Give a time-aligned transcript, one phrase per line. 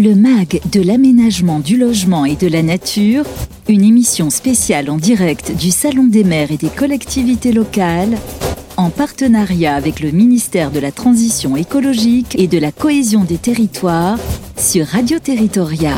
[0.00, 3.24] Le MAG de l'aménagement du logement et de la nature,
[3.68, 8.16] une émission spéciale en direct du Salon des maires et des collectivités locales,
[8.76, 14.20] en partenariat avec le ministère de la Transition écologique et de la cohésion des territoires
[14.56, 15.94] sur Radio Territoria.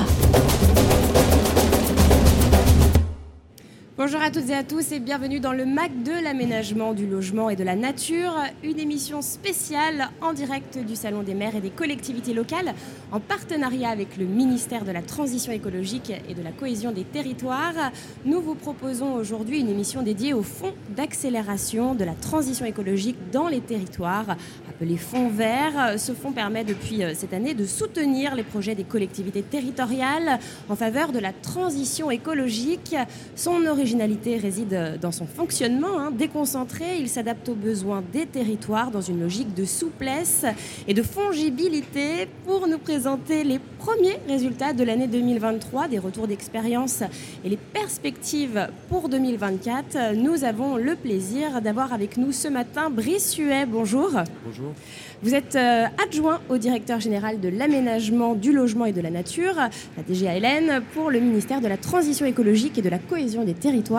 [4.13, 7.49] Bonjour à toutes et à tous et bienvenue dans le MAC de l'aménagement du logement
[7.49, 8.35] et de la nature,
[8.65, 12.75] une émission spéciale en direct du Salon des maires et des collectivités locales
[13.13, 17.93] en partenariat avec le ministère de la Transition écologique et de la cohésion des territoires.
[18.25, 23.47] Nous vous proposons aujourd'hui une émission dédiée au fonds d'accélération de la transition écologique dans
[23.47, 24.37] les territoires,
[24.69, 26.01] appelé Fonds Vert.
[26.01, 30.75] Ce fonds permet depuis euh, cette année de soutenir les projets des collectivités territoriales en
[30.75, 32.97] faveur de la transition écologique.
[33.37, 35.99] Son origine l'originalité réside dans son fonctionnement.
[35.99, 36.11] Hein.
[36.11, 40.47] Déconcentré, il s'adapte aux besoins des territoires dans une logique de souplesse
[40.89, 47.03] et de fongibilité pour nous présenter les premiers résultats de l'année 2023, des retours d'expérience
[47.45, 50.15] et les perspectives pour 2024.
[50.15, 53.67] Nous avons le plaisir d'avoir avec nous ce matin Brice Huet.
[53.67, 54.11] Bonjour.
[54.47, 54.73] Bonjour.
[55.23, 59.55] Vous êtes euh, adjoint au directeur général de l'aménagement, du logement et de la nature,
[59.55, 63.90] la DGALN, pour le ministère de la Transition écologique et de la cohésion des territoires.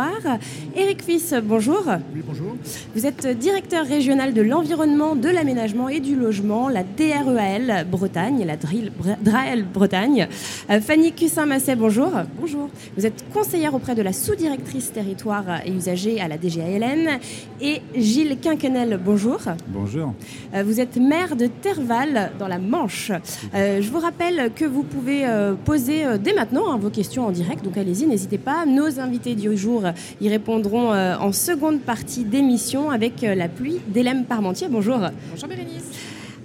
[0.74, 1.84] Éric Fils, bonjour.
[2.16, 2.56] Oui, bonjour.
[2.96, 8.56] Vous êtes directeur régional de l'environnement, de l'aménagement et du logement, la DREAL Bretagne, la
[8.56, 10.28] DRAEL Bretagne.
[10.70, 12.10] Euh, Fanny Cussin-Masset, bonjour.
[12.40, 12.70] Bonjour.
[12.96, 17.20] Vous êtes conseillère auprès de la sous-directrice territoire et usagers à la DGALN.
[17.60, 19.40] Et Gilles Quinquenel, bonjour.
[19.68, 20.14] Bonjour.
[20.54, 23.12] Euh, vous êtes maire de Terval dans la Manche.
[23.54, 25.26] Euh, je vous rappelle que vous pouvez
[25.66, 28.66] poser dès maintenant hein, vos questions en direct, donc allez-y, n'hésitez pas.
[28.66, 29.81] Nos invités du jour
[30.20, 34.68] y répondront en seconde partie d'émission avec la pluie d'Hélène Parmentier.
[34.70, 35.00] Bonjour.
[35.32, 35.90] Bonjour Bérénice.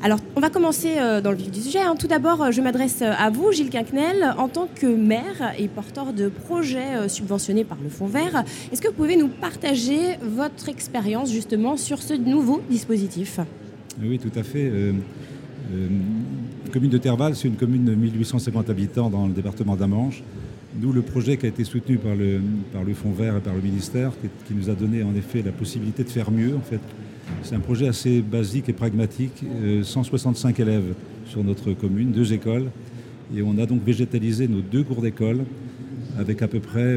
[0.03, 1.81] Alors, on va commencer dans le vif du sujet.
[1.81, 1.95] Hein.
[1.99, 6.29] Tout d'abord, je m'adresse à vous, Gilles Quinquenel, en tant que maire et porteur de
[6.29, 8.45] projets subventionnés par le Fonds vert.
[8.71, 13.41] Est-ce que vous pouvez nous partager votre expérience justement sur ce nouveau dispositif?
[14.03, 14.69] Oui, tout à fait.
[14.69, 14.93] Euh,
[15.73, 15.89] euh,
[16.67, 20.23] la commune de Terval, c'est une commune de 1850 habitants dans le département d'Amanche.
[20.75, 22.41] D'où le projet qui a été soutenu par le,
[22.73, 24.13] par le Fonds vert et par le ministère,
[24.47, 26.55] qui, nous a donné en effet la possibilité de faire mieux.
[26.55, 26.81] En fait.
[27.43, 29.45] C'est un projet assez basique et pragmatique.
[29.83, 30.95] 165 euh, élèves
[31.27, 32.67] sur notre commune, deux écoles.
[33.35, 35.45] Et on a donc végétalisé nos deux cours d'école
[36.19, 36.97] avec à peu près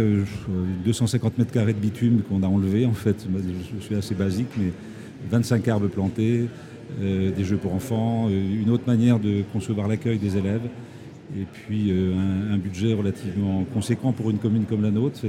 [0.85, 2.85] 250 mètres carrés de bitume qu'on a enlevé.
[2.85, 3.27] En fait,
[3.77, 4.71] je suis assez basique, mais
[5.29, 6.45] 25 arbres plantés,
[7.01, 10.61] euh, des jeux pour enfants, euh, une autre manière de concevoir l'accueil des élèves,
[11.37, 15.19] et puis euh, un, budget relativement conséquent pour une commune comme la nôtre.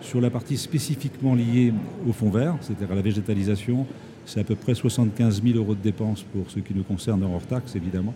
[0.00, 1.72] Sur la partie spécifiquement liée
[2.08, 3.86] au fond vert, c'est-à-dire à la végétalisation,
[4.26, 7.42] c'est à peu près 75 000 euros de dépenses pour ce qui nous concerne hors
[7.42, 8.14] taxe, évidemment,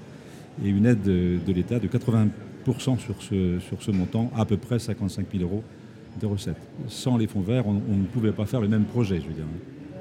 [0.65, 4.79] et une aide de, l'État de 80% sur ce, sur ce montant, à peu près
[4.79, 5.65] 55 000 euros
[6.21, 6.61] de recettes.
[6.89, 9.47] Sans les fonds verts, on ne pouvait pas faire le même projet, je veux dire.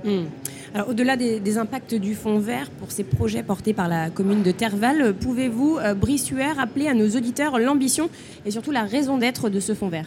[0.03, 0.25] Hmm.
[0.73, 4.51] Alors, au-delà des, impacts du fonds vert pour ces projets portés par la commune de
[4.51, 8.09] Terval, pouvez-vous, euh, Brissuer, rappeler à nos auditeurs l'ambition
[8.45, 10.06] et surtout la raison d'être de ce fonds vert?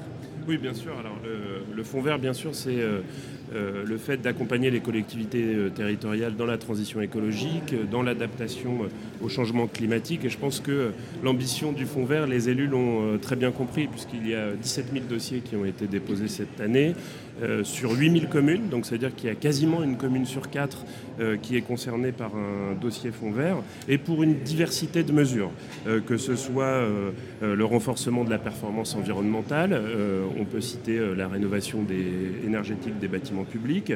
[0.49, 0.93] Oui, bien sûr.
[0.99, 1.17] Alors,
[1.75, 3.01] le, fonds vert, bien sûr, c'est euh,
[3.55, 8.81] euh, le fait d'accompagner les collectivités territoriales dans la transition écologique, dans l'adaptation
[9.23, 10.25] au changement climatique.
[10.25, 14.27] Et je pense que l'ambition du fonds vert, les élus l'ont très bien compris, puisqu'il
[14.29, 16.95] y a 17 000 dossiers qui ont été déposés cette année.
[17.43, 20.85] Euh, sur 8000 communes, donc c'est-à-dire qu'il y a quasiment une commune sur quatre
[21.19, 23.57] euh, qui est concernée par un dossier fonds vert,
[23.89, 25.51] et pour une diversité de mesures,
[25.89, 26.83] euh, que ce soit
[27.43, 29.81] le renforcement de la performance environnementale,
[30.39, 31.85] on peut citer la rénovation
[32.45, 33.93] énergétique des bâtiments publics,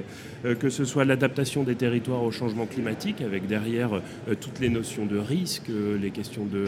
[0.58, 4.02] que ce soit l'adaptation des territoires au changement climatique, avec derrière
[4.40, 5.68] toutes les notions de risque,
[6.00, 6.66] les questions de,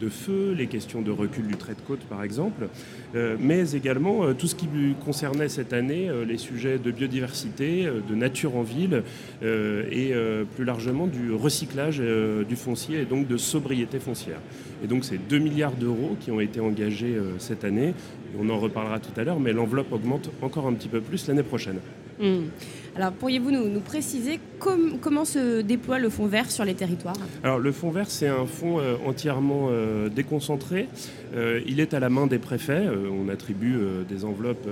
[0.00, 2.68] de, feu, les questions de recul du trait de côte par exemple,
[3.14, 4.68] mais également tout ce qui
[5.04, 9.02] concernait cette année les sujets de biodiversité, euh, de nature en ville
[9.42, 10.12] euh, et
[10.54, 12.02] plus largement du recyclage
[12.48, 14.38] du foncier et donc de sobriété foncière.
[14.84, 17.94] Et donc c'est 2 milliards d'euros qui ont été engagés cette année.
[18.38, 21.42] On en reparlera tout à l'heure, mais l'enveloppe augmente encore un petit peu plus l'année
[21.42, 21.78] prochaine.
[22.20, 22.44] Hmm.
[22.94, 27.16] Alors pourriez-vous nous, préciser comment se déploie le fonds vert sur les territoires?
[27.42, 30.88] Alors le fonds vert, c'est un fonds euh, entièrement euh, déconcentré.
[31.34, 32.86] Euh, il est à la main des préfets.
[33.10, 34.68] on attribue des enveloppes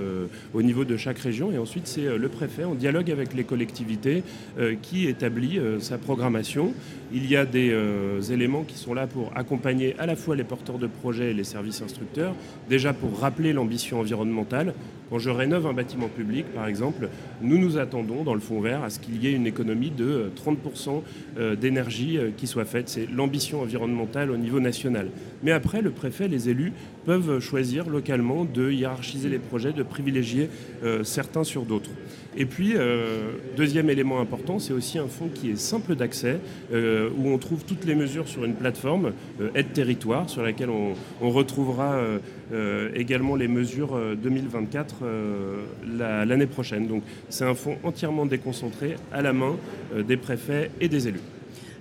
[0.53, 4.23] au niveau de chaque région et ensuite c'est le préfet en dialogue avec les collectivités
[4.83, 6.73] qui établit sa programmation.
[7.11, 7.73] Il y a des
[8.31, 11.43] éléments qui sont là pour accompagner à la fois les porteurs de projets et les
[11.43, 12.35] services instructeurs,
[12.69, 14.75] déjà pour rappeler l'ambition environnementale.
[15.09, 17.09] Quand je rénove un bâtiment public, par exemple,
[17.41, 20.31] nous nous attendons dans le fonds vert à ce qu'il y ait une économie de
[20.35, 21.01] 30%
[21.55, 22.89] d'énergie qui soit faite.
[22.89, 25.09] C'est l'ambition environnementale au niveau national.
[25.43, 26.73] Mais après, le préfet, les élus
[27.05, 30.49] peuvent choisir localement de hiérarchiser les projets, de privilégier
[31.03, 31.91] certains sur d'autres.
[32.37, 36.39] Et puis, euh, deuxième élément important, c'est aussi un fonds qui est simple d'accès,
[36.73, 39.11] euh, où on trouve toutes les mesures sur une plateforme,
[39.41, 42.01] euh, Aide Territoire, sur laquelle on, retrouvera
[42.95, 44.95] également les mesures 2024
[46.25, 46.87] l'année prochaine.
[46.87, 49.55] Donc c'est un fonds entièrement déconcentré à la main
[49.95, 51.21] des préfets et des élus.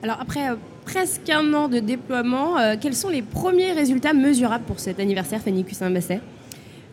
[0.03, 0.49] Alors après
[0.85, 5.65] presque un an de déploiement, quels sont les premiers résultats mesurables pour cet anniversaire Fanny
[5.65, 6.21] Cussin-Basset?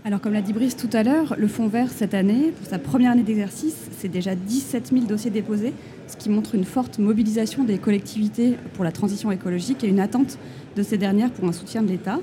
[0.05, 2.79] Alors, comme l'a dit Brice tout à l'heure, le Fonds vert, cette année, pour sa
[2.79, 5.73] première année d'exercice, c'est déjà 17 000 dossiers déposés,
[6.07, 10.37] ce qui montre une forte mobilisation des collectivités pour la transition écologique et une attente
[10.77, 12.19] de ces dernières pour un soutien de l'État.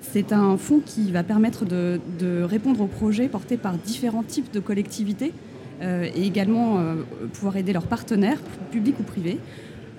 [0.00, 2.00] C'est un fonds qui va permettre de,
[2.42, 5.32] répondre aux projets portés par différents types de collectivités
[5.82, 6.96] euh, et également euh,
[7.32, 8.38] pouvoir aider leurs partenaires,
[8.70, 9.38] publics ou privés.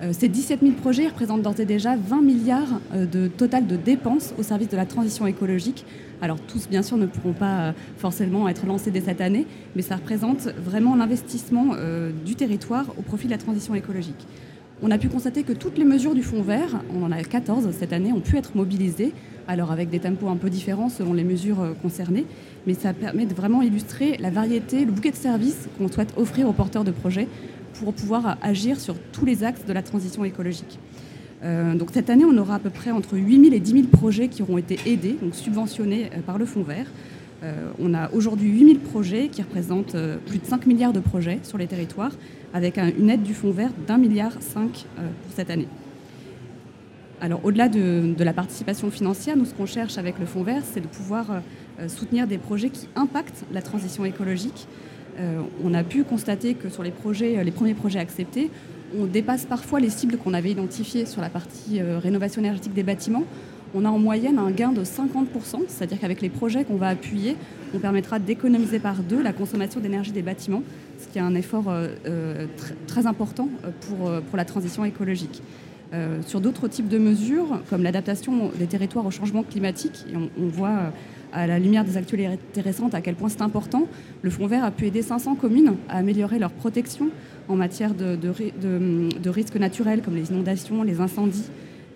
[0.02, 4.34] Euh, ces 17 000 projets représentent d'ores et déjà 20 milliards de total de dépenses
[4.38, 5.84] au service de la transition écologique.
[6.20, 9.96] Alors tous, bien sûr, ne pourront pas forcément être lancés dès cette année, mais ça
[9.96, 11.74] représente vraiment l'investissement
[12.24, 14.24] du territoire au profit de la transition écologique.
[14.84, 17.70] On a pu constater que toutes les mesures du Fonds vert, on en a 14
[17.70, 19.12] cette année, ont pu être mobilisées,
[19.46, 22.26] alors avec des tempos un peu différents selon les mesures concernées,
[22.66, 26.48] mais ça permet de vraiment illustrer la variété, le bouquet de services qu'on souhaite offrir
[26.48, 27.28] aux porteurs de projets
[27.74, 30.80] pour pouvoir agir sur tous les axes de la transition écologique.
[31.44, 33.84] Euh, donc cette année, on aura à peu près entre 8 000 et 10 000
[33.86, 36.86] projets qui auront été aidés, donc subventionnés euh, par le Fonds vert.
[37.42, 39.96] Euh, on a aujourd'hui 8 000 projets qui représentent
[40.26, 42.12] plus de 5 milliards de projets sur les territoires,
[42.54, 45.68] avec une aide du Fonds vert d'un milliard 5 pour cette année.
[47.20, 50.80] Alors au-delà de, la participation financière, nous ce qu'on cherche avec le Fonds vert, c'est
[50.80, 51.42] de pouvoir
[51.88, 54.66] soutenir des projets qui impactent la transition écologique,
[55.18, 58.50] euh, on a pu constater que sur les, euh, premiers projets acceptés,
[58.98, 62.82] on dépasse parfois les cibles qu'on avait identifiées sur la partie euh, rénovation énergétique des
[62.82, 63.24] bâtiments.
[63.74, 67.36] On a en moyenne un gain de 50%, c'est-à-dire qu'avec les projets qu'on va appuyer,
[67.74, 70.62] on permettra d'économiser par deux la consommation d'énergie des bâtiments,
[70.98, 71.72] ce qui est un effort
[72.86, 73.48] très important
[73.80, 75.42] pour, pour la transition écologique.
[76.26, 80.92] sur d'autres types de mesures, comme l'adaptation des territoires au changement climatique, et on voit
[81.32, 83.86] à la lumière des actualités récentes à quel point c'est important.
[84.20, 87.08] Le Fonds vert a pu aider 500 communes à améliorer leur protection
[87.48, 88.18] en matière de,
[89.30, 91.48] risques naturels comme les inondations, les incendies,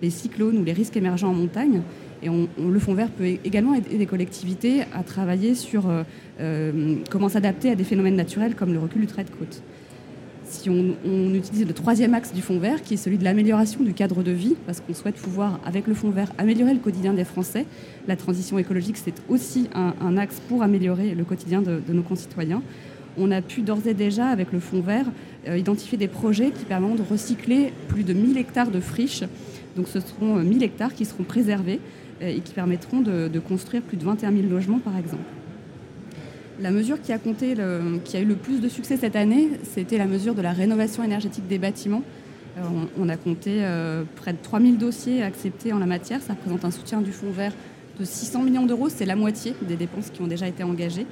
[0.03, 1.83] les cyclones ou les risques émergents en montagne.
[2.23, 6.03] Et le Fonds vert peut également aider les collectivités à travailler sur euh,
[6.41, 9.63] euh, comment s'adapter à des phénomènes naturels comme le recul du trait de côte
[10.49, 13.93] si on, utilise le troisième axe du fonds vert, qui est celui de l'amélioration du
[13.93, 17.25] cadre de vie, parce qu'on souhaite pouvoir, avec le fonds vert, améliorer le quotidien des
[17.25, 17.67] Français.
[18.07, 22.63] La transition écologique, c'est aussi un, axe pour améliorer le quotidien de, nos concitoyens.
[23.19, 25.07] On a pu d'ores et déjà, avec le fonds vert,
[25.49, 29.25] euh, identifier des projets qui permettront de recycler plus de 1000 hectares de friches.
[29.77, 31.81] Donc ce seront 1000 euh, hectares qui seront préservés
[32.23, 35.23] euh, et qui permettront de construire plus de 21 000 logements, par exemple.
[36.59, 40.41] La mesure qui a, eu le plus de succès cette année, c'était la mesure de
[40.41, 42.03] la rénovation énergétique des bâtiments.
[42.57, 42.63] Euh,
[42.99, 43.63] on, a compté
[44.17, 46.23] près de 3000 dossiers acceptés en la matière.
[46.23, 47.53] Ça représente un soutien du Fonds vert
[48.01, 48.89] de 600 millions d'euros.
[48.89, 51.07] C'est la moitié des dépenses qui ont déjà été engagées.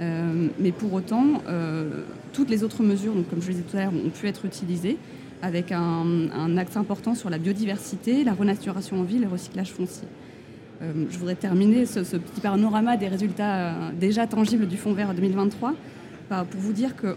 [0.00, 1.42] Mais pour autant,
[2.32, 4.96] toutes les autres mesures, comme je le disais tout à l'heure, ont pu être utilisées
[5.42, 10.08] avec un, axe important sur la biodiversité, la renaturation en ville et le recyclage foncier.
[10.82, 15.12] Euh, je voudrais terminer ce, petit panorama des résultats euh, déjà tangibles du Fonds vert
[15.14, 15.74] 2023
[16.28, 17.16] pour vous dire que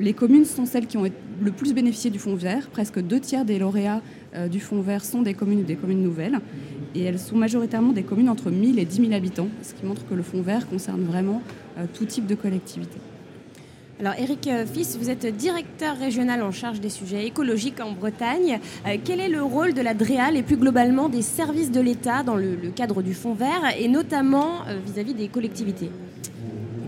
[0.00, 2.68] les communes sont celles qui ont le plus bénéficié du Fonds vert.
[2.68, 4.02] Presque deux tiers des lauréats
[4.34, 6.40] euh, du Fonds vert sont des communes des communes nouvelles.
[6.94, 10.04] Et elles sont majoritairement des communes entre 1000 et 10 000 habitants, ce qui montre
[10.08, 11.42] que le Fonds vert concerne vraiment
[11.94, 12.98] tout type de collectivité.
[14.00, 18.58] Alors Eric euh, Fils, vous êtes directeur régional en charge des sujets écologiques en Bretagne.
[18.86, 22.22] Euh, quel est le rôle de la DREAL et plus globalement des services de l'État
[22.22, 25.90] dans le, cadre du Fonds vert et notamment euh, vis-à-vis des collectivités?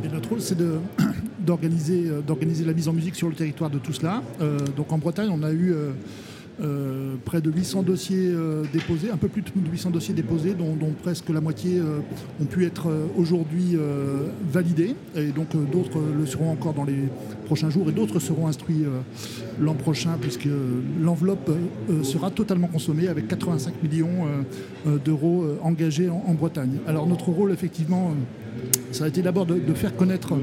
[0.03, 0.57] Eh Notre rôle, c'est
[1.39, 4.23] d'organiser la mise en musique sur le territoire de tout cela.
[4.75, 5.75] donc en Bretagne, on a eu
[6.61, 10.77] euh, près de 800 dossiers euh, déposés, un peu plus de 800 dossiers déposés, dont,
[11.03, 12.01] presque la moitié euh,
[12.43, 13.77] ont pu être aujourd'hui
[14.51, 14.95] validés.
[15.17, 17.09] Et donc d'autres le seront encore dans les
[17.47, 18.85] prochains jours et d'autres seront instruits
[19.61, 20.49] l'an prochain, puisque
[21.01, 21.51] l'enveloppe
[22.03, 24.27] sera totalement consommée avec 85 millions
[25.05, 26.79] d'euros engagés en, Bretagne.
[26.87, 28.15] Alors notre rôle, effectivement,
[28.91, 30.35] ça a été d'abord de, faire connaître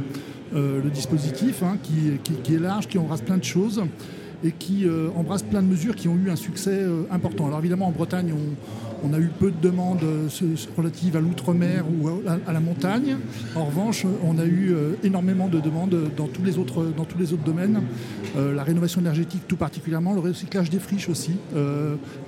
[0.54, 3.82] le dispositif, hein, qui, qui, est large, qui embrasse plein de choses
[4.43, 7.48] et qui euh, embrasse plein de mesures qui ont eu un succès euh, important.
[7.48, 8.34] Alors évidemment, en Bretagne,
[9.01, 10.03] On a eu peu de demandes
[10.75, 13.15] relatives à l'outre-mer ou à, la montagne.
[13.55, 17.31] En revanche, on a eu énormément de demandes dans tous les autres, dans tous les
[17.31, 17.81] autres domaines.
[18.36, 21.31] la rénovation énergétique tout particulièrement, le recyclage des friches aussi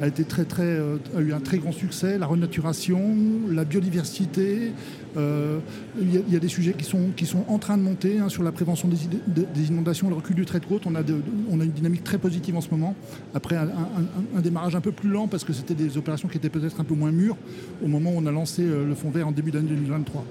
[0.02, 0.80] a, été très, très,
[1.14, 3.02] a eu un très grand succès, la renaturation,
[3.50, 7.84] la biodiversité, euh, il y, a des sujets qui sont, qui sont en train de
[7.84, 10.84] monter hein, sur la prévention des, inondations, le recul du trait de côte.
[10.86, 11.02] On a,
[11.50, 12.96] on a une dynamique très positive en ce moment.
[13.34, 16.80] Après un, démarrage un peu plus lent parce que c'était des opérations qui étaient peut-être
[16.80, 17.38] un peu moins mûres
[17.84, 20.26] au moment où on a lancé euh, le fonds vert en début d'année 2023.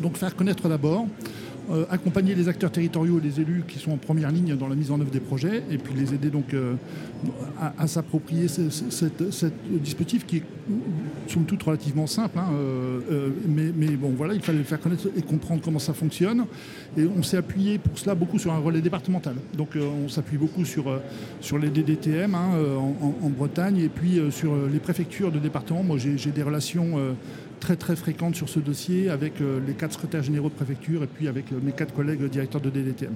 [0.00, 1.06] Donc faire connaître d'abord,
[1.70, 4.76] euh, accompagner les acteurs territoriaux et les élus qui sont en première ligne dans la
[4.76, 6.74] mise en œuvre des projets et puis les aider donc euh,
[7.58, 8.62] à, s'approprier ce,
[9.80, 10.42] dispositif qui est
[11.30, 12.38] somme toute relativement simple.
[12.38, 16.44] Hein, euh, mais, mais, bon voilà, il fallait faire connaître et comprendre comment ça fonctionne.
[16.96, 19.36] Et on s'est appuyé pour cela beaucoup sur un relais départemental.
[19.56, 21.00] Donc on s'appuie beaucoup sur,
[21.40, 22.50] sur les DDTM hein,
[23.22, 25.82] en, Bretagne et puis sur les préfectures de département.
[25.82, 26.98] Moi j'ai des relations
[27.60, 31.06] très très fréquente sur ce dossier avec euh, les quatre secrétaires généraux de préfecture et
[31.06, 33.12] puis avec euh, mes quatre collègues directeurs de DDTM.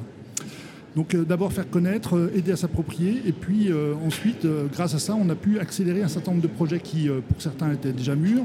[0.97, 3.70] Donc euh, d'abord faire connaître, aider à s'approprier, et puis
[4.04, 7.40] ensuite, grâce à ça, on a pu accélérer un certain nombre de projets qui, pour
[7.40, 8.44] certains, étaient déjà mûrs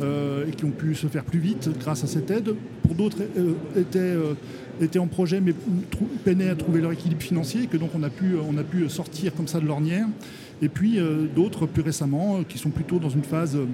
[0.00, 2.54] et qui ont pu se faire plus vite grâce à cette aide.
[2.82, 3.18] Pour d'autres,
[3.76, 4.14] étaient,
[4.80, 5.54] étaient en projet mais
[6.24, 8.88] peinaient à trouver leur équilibre financier, et que donc on a pu, on a pu
[8.88, 10.06] sortir comme ça de l'ornière.
[10.62, 10.98] Et puis
[11.34, 13.66] d'autres, plus récemment, qui sont plutôt dans une phase euh,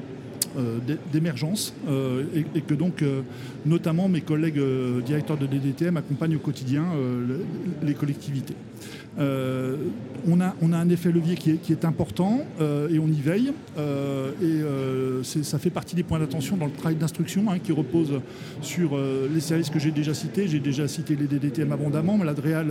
[1.13, 2.25] d'émergence euh,
[2.55, 3.23] et, que donc euh,
[3.67, 4.61] notamment mes collègues
[5.05, 6.85] directeurs de DDTM accompagnent au quotidien
[7.83, 8.55] les collectivités.
[9.19, 9.77] Euh,
[10.29, 13.53] on, a, un effet levier qui est, important euh, et on y veille.
[13.79, 18.21] Euh, et ça fait partie des points d'attention dans le travail d'instruction hein, qui repose
[18.63, 18.99] sur
[19.33, 20.47] les services que j'ai déjà cités.
[20.49, 22.69] J'ai déjà cité les DDTM abondamment, mais l'ADREAL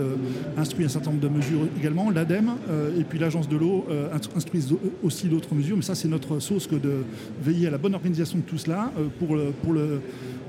[0.56, 2.10] instruit un certain nombre de mesures également.
[2.10, 2.52] L'ADEME
[2.98, 3.86] et puis l'Agence de l'eau
[4.34, 5.76] instruisent aussi d'autres mesures.
[5.76, 7.04] Mais ça, c'est notre sauce que de
[7.42, 10.00] veiller à la bonne organisation de tout cela pour le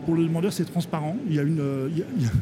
[0.10, 1.16] pour le demandeur, c'est transparent.
[1.28, 1.88] Il y, a euh,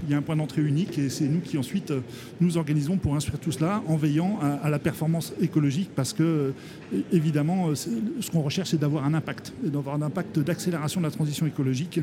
[0.10, 2.00] un point d'entrée unique et c'est nous qui ensuite euh,
[2.40, 7.02] nous organisons pour instruire tout cela en veillant à, la performance écologique parce que, euh,
[7.12, 11.46] évidemment, ce qu'on recherche, c'est d'avoir un impact, d'avoir un impact d'accélération de la transition
[11.46, 12.00] écologique.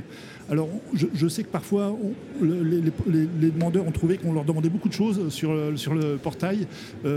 [0.51, 1.97] Alors, je, sais que parfois,
[2.43, 6.67] les, demandeurs ont trouvé qu'on leur demandait beaucoup de choses sur le portail.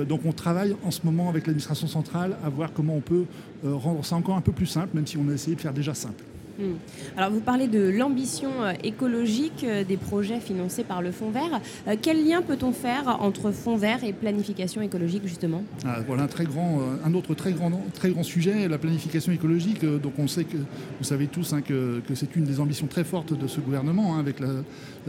[0.07, 3.25] donc, on travaille en ce moment avec l'administration centrale à voir comment on peut
[3.65, 5.93] rendre ça encore un peu plus simple, même si on a essayé de faire déjà
[5.93, 6.23] simple.
[6.59, 6.73] Hmm.
[7.15, 11.61] Alors vous parlez de l'ambition euh, écologique euh, des projets financés par le Fonds vert.
[11.87, 15.63] Euh, quel lien peut-on faire entre Fonds vert et planification écologique justement?
[15.85, 19.85] Ah, Voilà un, très grand, un autre très grand, très grand sujet, la planification écologique.
[19.85, 23.37] Donc on sait que, vous savez tous hein, que, c'est une des ambitions très fortes
[23.37, 24.47] de ce gouvernement, hein, avec la,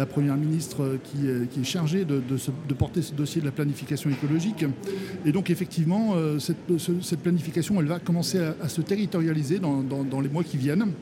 [0.07, 2.23] Première ministre qui est, chargée de,
[2.75, 4.65] porter ce dossier de la planification écologique.
[5.25, 10.57] Et donc effectivement, cette, planification, elle va commencer à, se territorialiser dans les mois qui
[10.57, 10.93] viennent.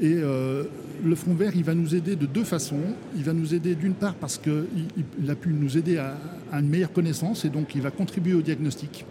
[0.00, 0.64] Et euh,
[1.04, 2.80] le Front vert, il va nous aider de deux façons.
[3.16, 6.16] Il va nous aider d'une part parce qu'il a pu nous aider à,
[6.52, 9.04] une meilleure connaissance et donc il va contribuer au diagnostic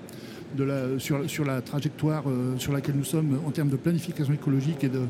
[0.97, 5.01] sur, la trajectoire euh, sur laquelle nous sommes en termes de planification écologique et de,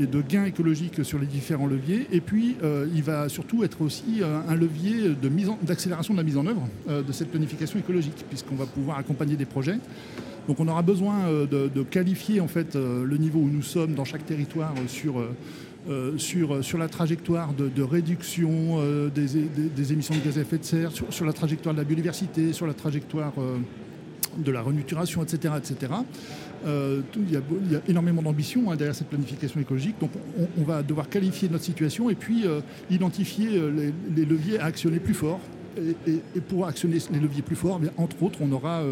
[0.00, 2.08] et de gains écologiques sur les différents leviers.
[2.10, 5.14] Et puis, euh, il va surtout être aussi un levier
[5.62, 9.46] d'accélération de la mise en œuvre de cette planification écologique, puisqu'on va pouvoir accompagner des
[9.46, 9.78] projets
[10.48, 13.94] donc on aura besoin euh, de, qualifier en fait euh, le niveau où nous sommes
[13.94, 14.74] dans chaque territoire
[15.88, 18.80] euh, sur, la trajectoire de, réduction
[19.14, 22.66] des, émissions de gaz à effet de serre, sur, la trajectoire de la biodiversité, sur
[22.66, 23.32] la trajectoire
[24.36, 25.54] de la renaturation, etc.
[25.58, 25.92] etc.
[26.64, 29.96] il, y a, énormément d'ambition hein, derrière cette planification écologique.
[30.00, 30.10] Donc
[30.56, 32.44] on, va devoir qualifier notre situation et puis
[32.90, 33.48] identifier
[34.14, 35.40] les, leviers à actionner plus fort.
[35.76, 38.82] Et, pour actionner les leviers plus forts, entre autres, on aura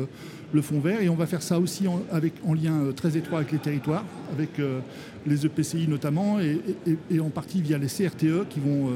[0.52, 1.00] le fonds vert.
[1.00, 4.58] Et on va faire ça aussi en, lien euh, très étroit avec les territoires, avec
[4.58, 4.80] euh,
[5.26, 8.92] les EPCI notamment, et, en partie via les CRTE qui vont, euh,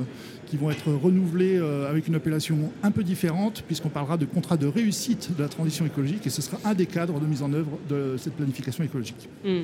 [0.47, 1.59] qui vont être renouvelés
[1.89, 5.87] avec une appellation un peu différente, puisqu'on parlera de contrat de réussite de la transition
[5.87, 9.29] écologique, et ce sera un des cadres de mise en œuvre de cette planification écologique.
[9.45, 9.63] Hmm.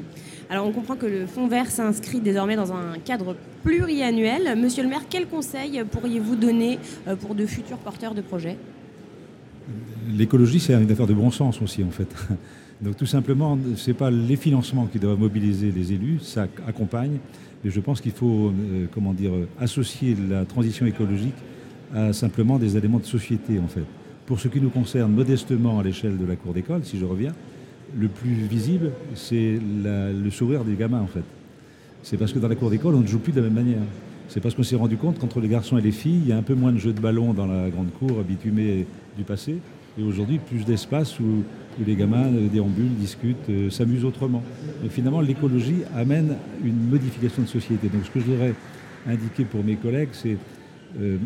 [0.49, 4.59] Alors on comprend que le fonds vert s'inscrit désormais dans un cadre pluriannuel.
[4.59, 6.79] Monsieur le maire, quels conseils pourriez-vous donner
[7.21, 8.57] pour de futurs porteurs de projets?
[10.09, 12.09] L'écologie, c'est une affaire de bon sens aussi, en fait.
[12.81, 17.19] Donc tout simplement, ce n'est pas les financements qui doivent mobiliser les élus, ça accompagne,
[17.65, 21.35] mais je pense qu'il faut, euh, comment dire, associer la transition écologique
[21.95, 23.85] à simplement des éléments de société, en fait.
[24.27, 27.35] Pour ce qui nous concerne modestement à l'échelle de la cour d'école, si je reviens,
[27.99, 31.25] le plus visible, c'est le sourire des gamins, en fait.
[32.03, 33.83] C'est parce que dans la cour d'école, on ne joue plus de la même manière.
[34.29, 36.37] C'est parce qu'on s'est rendu compte qu'entre les garçons et les filles, il y a
[36.37, 38.87] un peu moins de jeux de ballon dans la grande cour bitumée
[39.19, 39.57] du passé.
[39.99, 41.45] Et aujourd'hui plus d'espace où,
[41.87, 44.43] les gamins déambulent, discutent, s'amusent autrement.
[44.83, 47.89] Donc finalement, l'écologie amène une modification de société.
[47.89, 48.55] Donc ce que je voudrais
[49.07, 50.37] indiquer pour mes collègues, c'est
[50.99, 51.19] euh,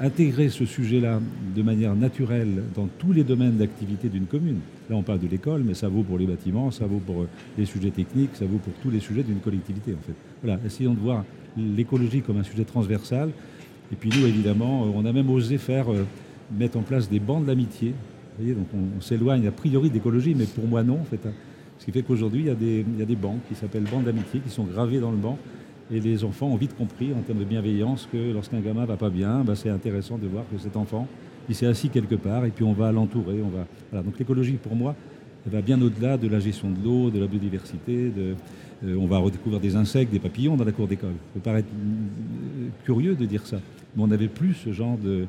[0.00, 1.20] intégrer ce sujet-là
[1.54, 4.58] de manière naturelle dans tous les domaines d'activité d'une commune.
[4.90, 7.28] Là, on parle de l'école, mais ça vaut pour les bâtiments, ça vaut pour euh,
[7.56, 10.14] les sujets techniques, ça vaut pour tous les sujets d'une collectivité, en fait.
[10.42, 11.24] Voilà, essayons de voir
[11.56, 13.30] l'écologie comme un sujet transversal.
[13.92, 15.86] Et puis nous, évidemment, euh, on a même osé faire,
[16.52, 17.90] mettre en place des bandes d'amitié.
[17.90, 21.20] Vous voyez, donc on, s'éloigne a priori d'écologie, mais pour moi non, en fait.
[21.26, 21.32] Hein.
[21.78, 24.64] Ce qui fait qu'aujourd'hui, il, y a des banques qui s'appellent bandes d'amitié, qui sont
[24.64, 25.38] gravées dans le banc
[25.92, 29.10] et les enfants ont vite compris, en termes de bienveillance, que lorsqu'un gamin va pas
[29.10, 31.06] bien, bah, c'est intéressant de voir que cet enfant,
[31.48, 33.36] il s'est assis quelque part et puis on va l'entourer.
[33.92, 34.94] Donc l'écologie, pour moi,
[35.46, 38.08] va bien au-delà de la gestion de l'eau, de la biodiversité.
[38.08, 38.34] De...
[38.86, 41.10] Euh, on va redécouvrir des insectes, des papillons dans la cour d'école.
[41.10, 43.58] Ça peut paraître euh, curieux de dire ça,
[43.94, 45.26] mais on n'avait plus ce genre de,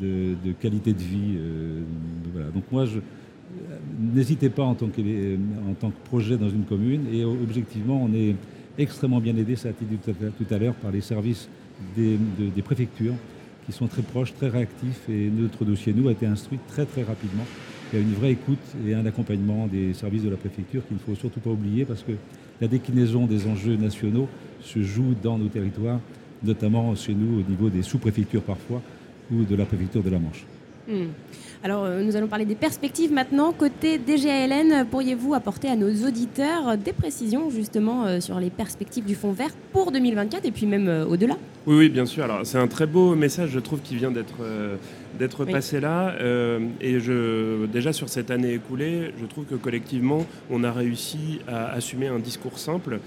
[0.00, 1.34] de, qualité de vie.
[1.36, 1.82] Euh,
[2.32, 2.48] voilà.
[2.50, 3.00] Donc moi, je,
[3.98, 8.14] n'hésitez pas en tant, que, en tant que projet dans une commune et objectivement, on
[8.14, 8.34] est
[8.78, 11.48] extrêmement bien aidé, ça a été dit tout à l'heure, par les services
[11.96, 12.18] des,
[12.64, 13.14] préfectures
[13.66, 17.02] qui sont très proches, très réactifs et notre dossier, nous, a été instruit très très
[17.02, 17.44] rapidement.
[17.92, 20.96] Il y a une vraie écoute et un accompagnement des services de la préfecture qu'il
[20.96, 22.12] ne faut surtout pas oublier parce que
[22.60, 24.28] la déclinaison des enjeux nationaux
[24.60, 26.00] se joue dans nos territoires,
[26.42, 28.80] notamment chez nous au niveau des sous-préfectures parfois
[29.32, 30.44] ou de la préfecture de la Manche.
[30.88, 31.06] Hmm.
[31.64, 33.52] Alors, euh, nous allons parler des perspectives maintenant.
[33.52, 39.14] Côté DGALN, pourriez-vous apporter à nos auditeurs des précisions justement euh, sur les perspectives du
[39.14, 41.36] Fonds vert pour 2024 et puis même euh, au-delà?
[41.68, 42.24] Oui, oui, bien sûr.
[42.24, 44.34] Alors, c'est un très beau message, je trouve, qui vient d'être
[45.18, 46.14] d'être passé là.
[46.80, 51.70] et je, déjà sur cette année écoulée, je trouve que collectivement, on a réussi à
[51.70, 52.98] assumer un discours simple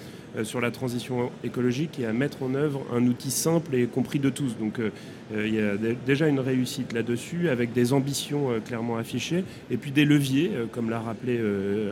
[0.43, 4.29] sur la transition écologique et à mettre en œuvre un outil simple et compris de
[4.29, 4.57] tous.
[4.57, 4.79] Donc,
[5.33, 5.75] euh, il y a
[6.05, 10.65] déjà une réussite là-dessus, avec des ambitions euh, clairement affichées, et puis des leviers, euh,
[10.71, 11.39] comme l'a rappelé,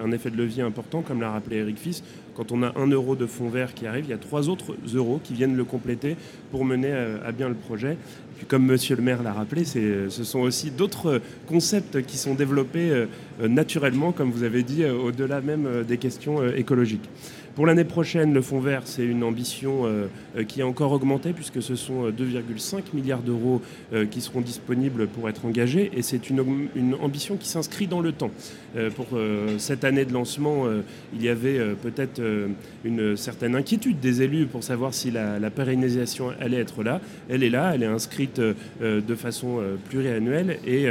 [0.03, 2.03] un effet de levier important, comme l'a rappelé Eric Fils.
[2.35, 4.75] Quand on a un euro de fonds vert qui arrive, il y a trois autres
[4.93, 6.15] euros qui viennent le compléter
[6.51, 7.95] pour mener à bien le projet.
[8.37, 13.05] puis comme Monsieur le maire l'a rappelé, ce sont aussi d'autres concepts qui sont développés
[13.39, 17.07] naturellement, comme vous avez dit, au-delà même des questions écologiques.
[17.55, 21.33] Pour l'année prochaine, le fonds vert, c'est une ambition euh, euh, qui est encore augmentée
[21.33, 23.61] puisque ce sont 2,5 euh, milliards d'euros
[24.09, 28.31] qui seront disponibles pour être engagés et c'est une, ambition qui s'inscrit dans le temps.
[28.95, 29.07] Pour
[29.57, 30.65] cette année de lancement,
[31.13, 32.21] il y avait peut-être
[32.83, 36.99] une certaine inquiétude des élus pour savoir si la, pérennisation allait être là.
[37.29, 38.39] Elle est là, elle est inscrite
[38.81, 40.87] de façon pluriannuelle et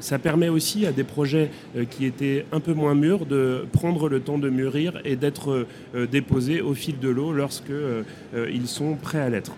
[0.00, 1.50] ça permet aussi à des projets
[1.90, 5.66] qui étaient un peu moins mûrs de prendre le temps de mûrir et d'être
[6.10, 8.02] déposés au fil de l'eau lorsque euh,
[8.34, 9.52] euh, ils sont prêts à l'être.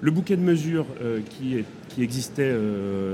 [0.00, 1.64] Le bouquet de mesures euh, qui,
[2.00, 2.54] existait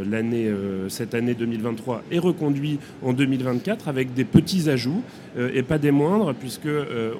[0.07, 0.53] l'année,
[0.89, 5.03] cette année 2023 est reconduit en 2024 avec des petits ajouts
[5.39, 6.69] et pas des moindres puisque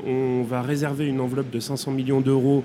[0.07, 2.65] on va réserver une enveloppe de 500 millions d'euros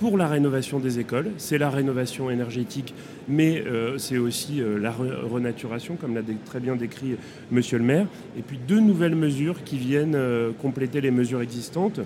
[0.00, 1.30] pour la rénovation des écoles.
[1.36, 2.94] C'est la rénovation énergétique,
[3.28, 3.62] mais
[3.96, 7.14] c'est aussi la renaturation, comme l'a très bien décrit
[7.52, 8.06] Monsieur le Maire.
[8.36, 10.18] Et puis deux nouvelles mesures qui viennent
[10.60, 12.00] compléter les mesures existantes.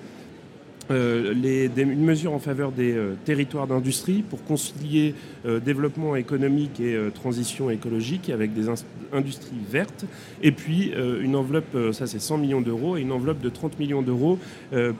[0.91, 1.35] Euh,
[1.77, 7.71] une mesure en faveur des euh, territoires d'industrie pour concilier euh, développement économique et transition
[7.71, 8.67] écologique avec des
[9.13, 10.05] industries vertes.
[10.43, 14.03] Et puis une enveloppe, ça c'est 100 millions d'euros, et une enveloppe de 30 millions
[14.03, 14.39] d'euros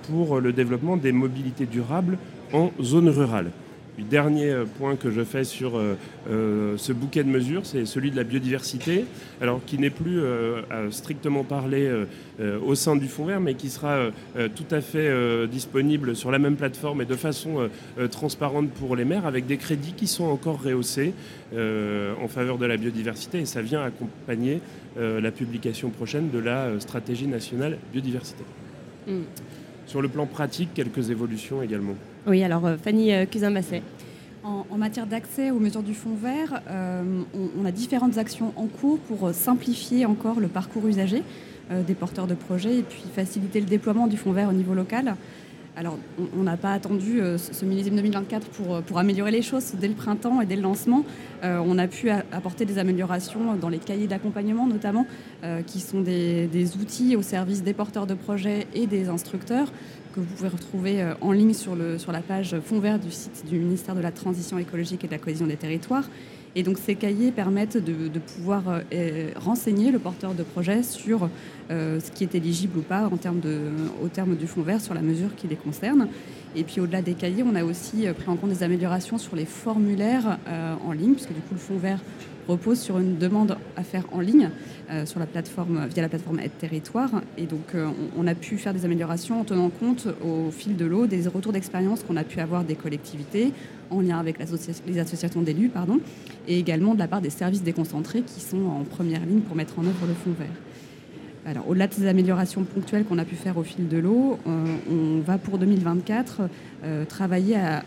[0.03, 2.19] pour le développement des mobilités durables
[2.53, 3.51] en zone rurale.
[3.99, 5.97] Dernier euh, point que je fais sur euh,
[6.31, 9.07] euh, ce bouquet de mesures, c'est celui de la biodiversité,
[9.41, 10.21] alors qui n'est plus
[10.91, 11.91] strictement parlé
[12.41, 16.57] au sein du Fonds vert, mais qui sera tout à fait disponible sur la même
[16.57, 17.69] plateforme et de façon
[18.11, 21.13] transparente pour les maires, avec des crédits qui sont encore rehaussés
[21.53, 24.61] en faveur de la biodiversité, et ça vient accompagner
[24.99, 28.45] la publication prochaine de la stratégie nationale biodiversité.
[29.07, 29.23] Mm.
[29.87, 31.95] Sur le plan pratique, quelques évolutions également.
[32.27, 33.83] Oui, alors euh, Fanny euh, Cusin-Basset.
[34.43, 37.23] En, matière d'accès aux mesures du fonds vert, euh,
[37.59, 41.25] on, a différentes actions en cours pour simplifier encore le parcours usager
[41.71, 45.17] des porteurs de projets et puis faciliter le déploiement du fonds vert au niveau local.
[45.75, 45.99] Alors,
[46.39, 48.47] on n'a pas attendu ce millésime 2024
[48.87, 49.73] pour, améliorer les choses.
[49.75, 51.05] Dès le printemps et dès le lancement,
[51.43, 55.07] on a pu apporter des améliorations dans les cahiers d'accompagnement, notamment,
[55.67, 59.73] qui sont des, outils au service des porteurs de projets et des instructeurs
[60.17, 63.11] que vous pouvez retrouver euh, en ligne sur, le, sur la page fond vert du
[63.11, 66.09] site du ministère de la Transition écologique et de la cohésion des territoires.
[66.59, 71.29] Et donc ces cahiers permettent de, pouvoir euh, renseigner le porteur de projet sur
[71.71, 73.43] euh, ce qui est éligible ou pas en termes
[74.03, 76.09] au terme du fonds vert sur la mesure qui les concerne.
[76.57, 79.45] Et puis au-delà des cahiers, on a aussi pris en compte des améliorations sur les
[79.45, 80.39] formulaires
[80.87, 82.01] en ligne, puisque du coup le fonds vert
[82.49, 84.49] repose sur une demande à faire en ligne
[85.05, 87.11] sur la plateforme, via la plateforme Aide Territoire.
[87.37, 87.75] Et donc
[88.17, 91.53] on, a pu faire des améliorations en tenant compte au fil de l'eau des retours
[91.53, 93.53] d'expérience qu'on a pu avoir des collectivités
[93.91, 96.01] en lien avec les associations d'élus, pardon,
[96.49, 99.79] et également de la part des services déconcentrés qui sont en première ligne pour mettre
[99.79, 100.49] en œuvre le fonds vert.
[101.49, 104.65] Alors, au-delà de ces améliorations ponctuelles qu'on a pu faire au fil de l'eau, euh,
[104.91, 106.41] on va pour 2024
[106.83, 107.85] euh, travailler à,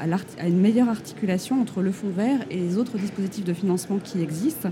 [0.48, 4.70] une meilleure articulation entre le fonds vert et les autres dispositifs de financement qui existent.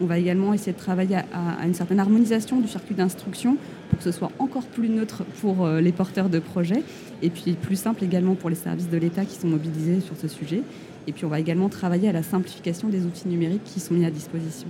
[0.00, 3.58] On va également essayer de travailler à, une certaine harmonisation du circuit d'instruction
[3.90, 6.82] pour que ce soit encore plus neutre pour euh, les porteurs de projets
[7.22, 10.28] et puis plus simple également pour les services de l'État qui sont mobilisés sur ce
[10.28, 10.62] sujet.
[11.06, 14.04] Et puis on va également travailler à la simplification des outils numériques qui sont mis
[14.04, 14.68] à disposition.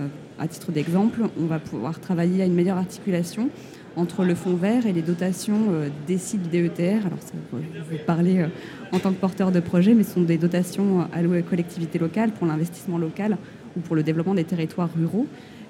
[0.00, 0.06] Euh,
[0.38, 3.50] à titre d'exemple, on va pouvoir travailler à une meilleure articulation
[3.96, 7.06] entre le fonds vert et les dotations euh, des sites DETR.
[7.06, 7.58] Alors, ça, vous
[8.06, 8.48] parler euh,
[8.92, 12.32] en tant que porteur de projet, mais ce sont des dotations allouées aux collectivités locales
[12.32, 13.36] pour l'investissement local
[13.76, 15.26] ou pour le développement des territoires ruraux.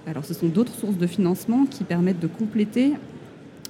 [0.06, 2.92] Alors, ce sont d'autres sources de financement qui permettent de compléter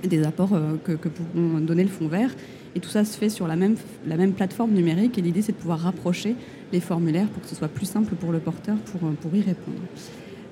[0.08, 2.30] des apports que, que pourront donner le fonds vert.
[2.76, 5.16] Et tout ça se fait sur la même, la même plateforme numérique.
[5.18, 6.34] Et l'idée, c'est de pouvoir rapprocher
[6.72, 9.78] les formulaires pour que ce soit plus simple pour le porteur pour, pour y répondre.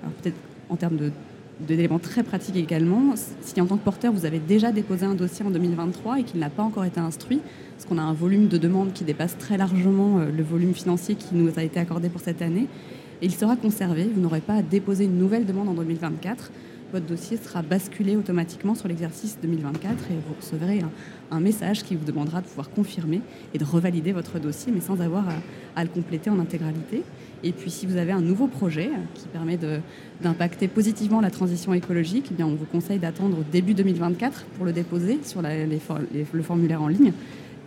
[0.03, 0.37] Alors peut-être
[0.69, 1.11] en termes de
[1.61, 3.15] d'éléments très pratiques également.
[3.41, 6.41] Si en tant que porteur, vous avez déjà déposé un dossier en 2023 et qu'il
[6.41, 7.41] n'a pas encore été instruit,
[7.77, 11.15] parce qu'on a un volume de demandes qui dépasse très largement euh, le volume financier
[11.15, 12.67] qui nous a été accordé pour cette année,
[13.21, 14.09] il sera conservé.
[14.13, 16.51] Vous n'aurez pas à déposer une nouvelle demande en 2024
[16.93, 20.83] votre dossier sera basculé automatiquement sur l'exercice 2024 et vous recevrez
[21.31, 23.23] un, message qui vous demandera de pouvoir confirmer
[23.55, 25.25] et de revalider votre dossier, mais sans avoir
[25.75, 27.03] à, le compléter en intégralité.
[27.43, 29.59] Et puis si vous avez un nouveau projet qui permet
[30.21, 34.73] d'impacter positivement la transition écologique, eh bien, on vous conseille d'attendre début 2024 pour le
[34.73, 37.13] déposer sur le formulaire en ligne.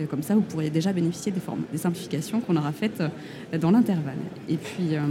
[0.09, 4.15] comme ça, vous pourriez déjà bénéficier des, des simplifications qu'on aura faites euh, dans l'intervalle.
[4.47, 5.01] Et puis, euh,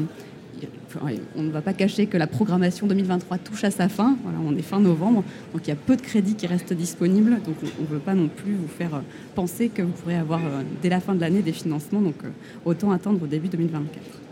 [1.36, 4.16] on ne va pas cacher que la programmation 2023 touche à sa fin.
[4.22, 7.40] Voilà, on est fin novembre, donc il y a peu de crédits qui restent disponibles.
[7.44, 9.00] Donc on ne veut pas non plus vous faire euh,
[9.34, 12.00] penser que vous pourrez avoir euh, dès la fin de l'année des financements.
[12.00, 12.28] Donc euh,
[12.64, 14.23] autant attendre au début 2024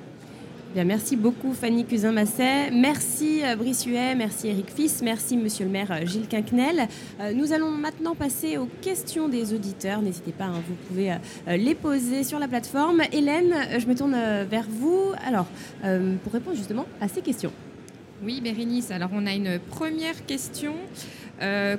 [0.74, 5.90] merci beaucoup Fanny Cusin-Masset, merci euh, Brice Huet, merci Eric Fils, merci Monsieur le maire
[5.90, 6.88] euh, Gilles Quinquenel.
[7.20, 10.00] Euh, nous allons maintenant passer aux questions des auditeurs.
[10.00, 11.14] N'hésitez pas, hein, vous pouvez
[11.46, 13.02] les poser sur la plateforme.
[13.12, 14.16] Hélène, je me tourne
[14.48, 15.12] vers vous.
[15.26, 15.46] Alors,
[16.22, 17.52] pour répondre justement à ces questions.
[18.22, 18.90] Oui, Bérénice.
[18.90, 20.74] Alors, on a une première question.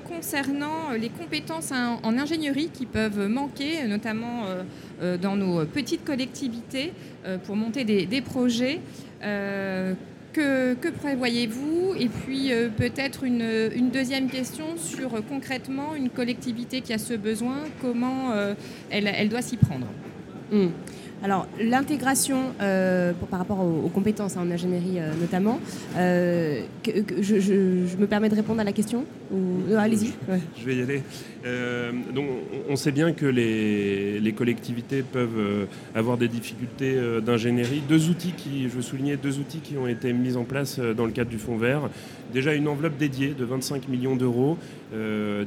[0.08, 4.44] Concernant les compétences en, ingénierie qui peuvent manquer, notamment
[5.22, 6.92] dans nos petites collectivités.
[7.26, 8.82] Euh, pour monter des, projets.
[9.24, 9.94] Euh,
[10.34, 11.94] que, prévoyez-vous?
[11.98, 17.58] Et puis euh, peut-être une, deuxième question sur concrètement une collectivité qui a ce besoin,
[17.82, 18.34] comment
[18.89, 19.88] elle, doit s'y prendre?
[20.51, 20.69] Hmm.
[21.23, 25.62] Alors, l'intégration euh, par rapport aux, compétences en ingénierie euh, notamment,
[25.95, 29.06] euh, je, me permets de répondre à la question
[29.77, 30.12] Allez-y.
[30.60, 31.01] Je vais y aller.
[32.13, 32.25] donc,
[32.69, 37.82] on sait bien que les, collectivités peuvent avoir des difficultés d'ingénierie.
[37.88, 41.06] Deux outils qui, je veux souligner, deux outils qui ont été mis en place dans
[41.06, 41.89] le cadre du Fonds vert.
[42.32, 44.58] Déjà une enveloppe dédiée de 25 millions d'euros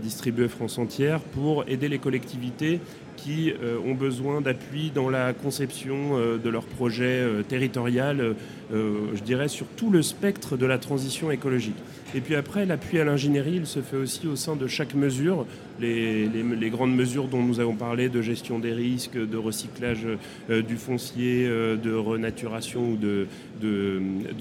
[0.03, 2.81] distribuée France entière pour aider les collectivités
[3.17, 8.35] qui euh, ont besoin d'appui dans la conception euh, de leur projet euh, territorial,
[8.73, 11.77] je dirais, sur tout le spectre de la transition écologique.
[12.15, 15.47] Et puis après, l'appui à l'ingénierie, il se fait aussi au sein de chaque mesure.
[15.81, 20.07] Les, grandes mesures dont nous avons parlé de gestion des risques, de recyclage
[20.49, 23.27] du foncier, de renaturation ou de,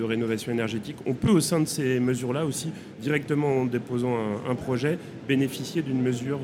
[0.04, 2.69] rénovation énergétique, on peut au sein de ces mesures-là aussi,
[3.01, 4.15] directement en déposant
[4.49, 4.97] un projet,
[5.28, 6.39] bénéficier d'une mesure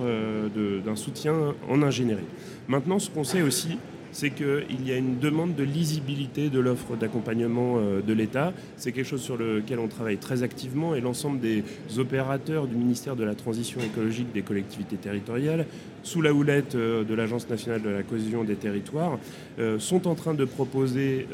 [0.56, 2.22] d'un soutien en ingénierie.
[2.68, 3.78] Maintenant, ce qu'on sait aussi,
[4.12, 8.54] c'est qu'il y a une demande de lisibilité de l'offre d'accompagnement euh, de l'État.
[8.78, 11.63] C'est quelque chose sur lequel on travaille très activement et l'ensemble des
[11.97, 15.65] opérateurs du ministère de la Transition écologique des collectivités territoriales,
[16.04, 19.20] sous la houlette euh, de l'Agence nationale de la cohésion des territoires,
[19.60, 21.28] euh, sont en train de proposer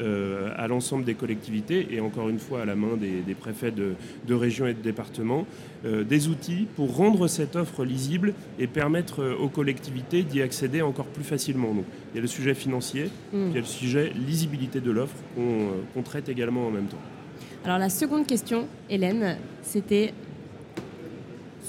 [0.56, 3.94] à l'ensemble des collectivités, et encore une fois à la main des, préfets de,
[4.26, 5.46] de régions et de départements,
[5.84, 11.24] des outils pour rendre cette offre lisible et permettre aux collectivités d'y accéder encore plus
[11.24, 11.74] facilement.
[11.74, 13.46] Donc, il y a le sujet financier, mm.
[13.48, 16.98] il y a le sujet lisibilité de l'offre euh, qu'on traite également en même temps.
[17.64, 20.14] Alors la seconde question, Hélène, c'était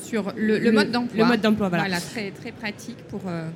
[0.01, 1.23] sur le, mode d'emploi.
[1.23, 1.83] Le mode d'emploi, voilà.
[1.83, 1.99] voilà.
[1.99, 3.49] très, très pratique pour, euh,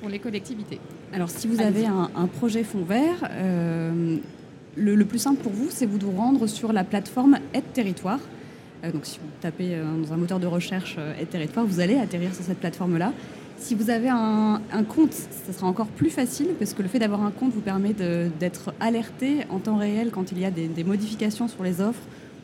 [0.00, 0.80] pour les collectivités.
[1.12, 4.16] Alors si vous avez un, projet fond vert, euh,
[4.76, 8.20] le, plus simple pour vous, c'est vous de vous rendre sur la plateforme Aide Territoire.
[8.92, 12.44] donc si vous tapez dans un moteur de recherche Aide Territoire, vous allez atterrir sur
[12.44, 13.12] cette plateforme-là.
[13.60, 17.22] Si vous avez un, compte, ce sera encore plus facile parce que le fait d'avoir
[17.22, 21.46] un compte vous permet d'être alerté en temps réel quand il y a des, modifications
[21.46, 22.00] sur les offres.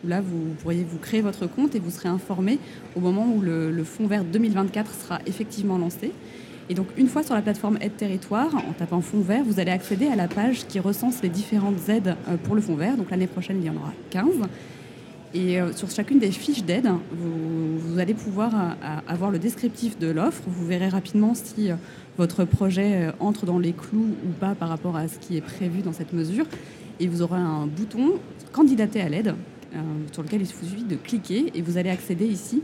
[0.06, 2.58] Là, vous pourriez vous créer votre compte et vous serez informé
[2.94, 6.12] au moment où le, Fonds vert 2024 sera effectivement lancé.
[6.68, 9.70] Et donc, une fois sur la plateforme Aide Territoire, en tapant Fonds vert, vous allez
[9.70, 12.96] accéder à la page qui recense les différentes aides euh, pour le Fonds vert.
[12.96, 14.26] Donc, l'année prochaine, il y en aura 15.
[15.34, 20.08] Et euh, sur chacune des fiches d'aide, vous, allez pouvoir euh, avoir le descriptif de
[20.08, 20.42] l'offre.
[20.46, 21.70] Vous verrez rapidement si
[22.16, 25.82] votre projet entre dans les clous ou pas par rapport à ce qui est prévu
[25.82, 26.46] dans cette mesure.
[26.98, 28.14] Et vous aurez un bouton
[28.52, 29.34] candidater à l'aide
[30.12, 32.62] sur lequel il suffit de cliquer et vous allez accéder ici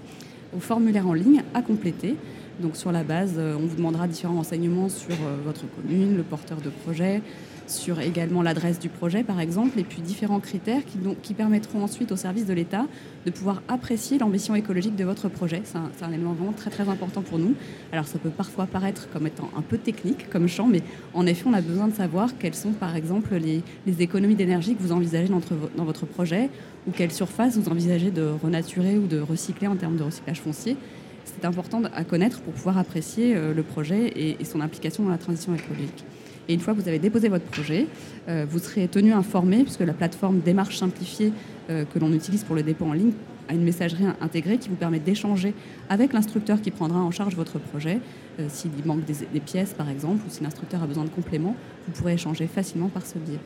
[0.54, 2.16] au formulaire en ligne à compléter.
[2.60, 6.70] Donc sur la base, on vous demandera différents renseignements sur votre commune, le porteur de
[6.70, 7.22] projet,
[7.66, 10.82] sur également l'adresse du projet, par exemple, et puis différents critères
[11.22, 12.86] qui, permettront ensuite au service de l'État
[13.24, 15.62] de pouvoir apprécier l'ambition écologique de votre projet.
[15.64, 17.54] C'est un, élément vraiment très très important pour nous.
[17.90, 20.82] Alors ça peut parfois paraître comme étant un peu technique comme champ, mais
[21.14, 23.62] en effet, on a besoin de savoir quelles sont, par exemple, les,
[24.02, 26.50] économies d'énergie que vous envisagez dans, votre projet,
[26.86, 30.76] ou quelle surface vous envisagez de renaturer ou de recycler en termes de recyclage foncier
[31.24, 35.10] c'est important à connaître pour pouvoir apprécier euh, le projet et, et son implication dans
[35.10, 36.04] la transition écologique.
[36.48, 37.86] Et une fois que vous avez déposé votre projet,
[38.28, 41.32] euh, vous serez tenu informé, puisque la plateforme démarche simplifiée
[41.70, 43.12] euh, que l'on utilise pour le dépôt en ligne
[43.48, 45.54] a une messagerie intégrée qui vous permet d'échanger
[45.88, 48.00] avec l'instructeur qui prendra en charge votre projet.
[48.40, 51.92] Euh, s'il manque des, pièces, par exemple, ou si l'instructeur a besoin de compléments, vous
[51.92, 53.38] pourrez échanger facilement par ce biais.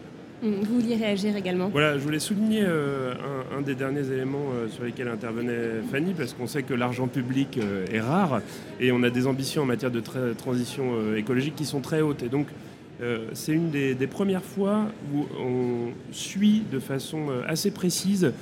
[0.42, 5.08] Hum, vous vouliez réagir également Voilà, je voulais souligner un, des derniers éléments sur lesquels
[5.08, 7.58] intervenait Fanny, parce qu'on sait que l'argent public
[7.90, 8.42] est rare
[8.78, 10.02] et on a des ambitions en matière de
[10.34, 12.22] transition écologique qui sont très hautes.
[12.22, 12.48] Et donc,
[13.02, 18.32] euh, c'est une des, premières fois où on suit de façon euh, assez précise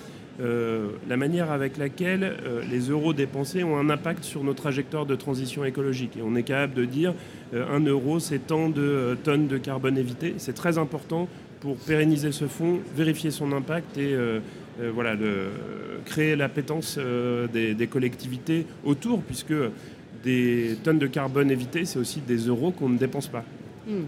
[0.40, 2.34] euh, la manière avec laquelle
[2.68, 6.16] les euros dépensés ont un impact sur nos trajectoires de transition écologique.
[6.16, 7.14] Et on est capable de dire
[7.52, 10.34] un euro, c'est tant de tonnes de carbone évité.
[10.38, 11.28] C'est très important
[11.60, 14.16] pour pérenniser ce fonds, vérifier son impact et
[14.92, 15.16] voilà,
[16.04, 16.98] créer l'appétence
[17.52, 19.54] des, des, collectivités autour, puisque
[20.24, 23.44] des tonnes de carbone évité, c'est aussi des euros qu'on ne dépense pas.
[23.86, 24.02] Hmm.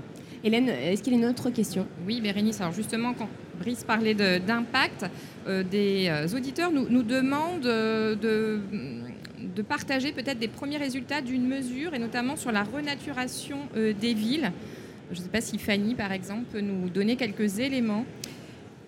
[0.44, 1.86] Hélène, est-ce qu'il y a une autre question?
[2.06, 2.60] Oui, Bérénice.
[2.60, 5.06] Alors justement, quand Brice parlait d'impact,
[5.48, 8.60] euh, des euh, auditeurs nous, nous demandent euh, de,
[9.54, 14.52] de, partager peut-être des premiers résultats d'une mesure, et notamment sur la renaturation des villes.
[15.12, 18.04] Je ne sais pas si Fanny, par exemple, peut nous donner quelques éléments.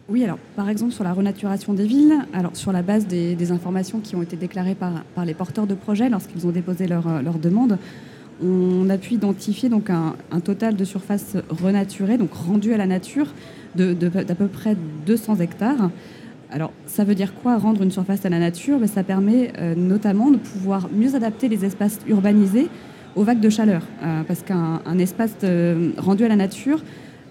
[0.09, 4.01] Oui, alors par exemple sur la renaturation des villes, alors sur la base des, informations
[4.01, 7.39] qui ont été déclarées par, par les porteurs de projets lorsqu'ils ont déposé leur, leur
[7.39, 7.79] demande,
[8.43, 13.27] on a pu identifier donc un, total de surface renaturée, donc rendue à la nature,
[13.75, 15.91] d'à peu près 200 hectares.
[16.51, 18.79] Alors, ça veut dire quoi rendre une surface à la nature?
[18.79, 22.69] Ben, Ça permet euh, notamment de pouvoir mieux adapter les espaces urbanisés
[23.17, 23.83] aux vagues de chaleur.
[24.03, 26.83] Euh, parce qu'un espace euh, rendu à la nature,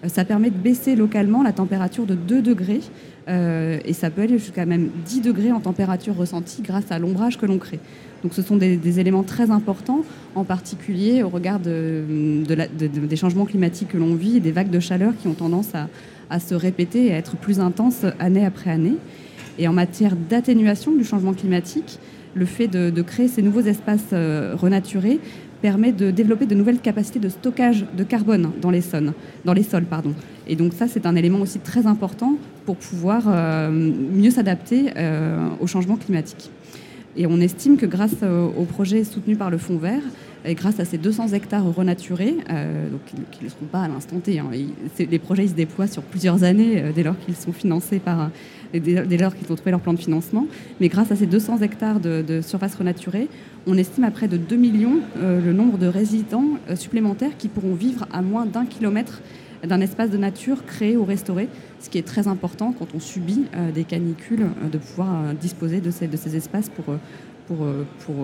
[0.05, 2.81] ça permet de baisser localement la température de 2 degrés.
[3.27, 7.47] et ça peut aller jusqu'à même 10 degrés en température ressentie grâce à l'ombrage que
[7.47, 7.79] l'on crée.
[8.23, 10.01] Donc ce sont des, éléments très importants,
[10.35, 12.03] en particulier au regard de,
[12.47, 15.69] des changements climatiques que l'on vit et des vagues de chaleur qui ont tendance
[16.29, 18.95] à, se répéter et à être plus intenses année après année.
[19.59, 21.99] Et en matière d'atténuation du changement climatique,
[22.33, 25.19] le fait de, créer ces nouveaux espaces euh, renaturés
[25.61, 29.13] permet de développer de nouvelles capacités de stockage de carbone dans les sols.
[30.47, 35.49] Et donc ça, c'est un élément aussi très important pour pouvoir euh, mieux s'adapter euh,
[35.59, 36.51] au changement climatique.
[37.17, 40.03] Et on estime que grâce au projet soutenu par le Fonds vert,
[40.47, 42.87] et grâce à ces 200 hectares renaturés, euh,
[43.31, 44.49] qui ne seront pas à l'instant T, hein,
[44.99, 48.29] les projets se déploient sur plusieurs années euh, dès lors qu'ils sont financés par,
[48.73, 50.47] dès, lors qu'ils ont trouvé leur plan de financement,
[50.79, 53.27] mais grâce à ces 200 hectares de, surface renaturée,
[53.65, 57.73] on estime à près de 2 millions euh, le nombre de résidents supplémentaires qui pourront
[57.73, 59.21] vivre à moins d'un kilomètre
[59.65, 61.47] d'un espace de nature créé ou restauré,
[61.79, 65.33] ce qui est très important quand on subit euh, des canicules, euh, de pouvoir euh,
[65.33, 66.85] disposer de ces, de ces espaces pour,
[67.47, 67.57] pour,
[68.05, 68.15] pour